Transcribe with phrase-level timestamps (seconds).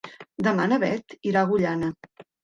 [0.45, 1.91] Demà na Beth irà a Agullana.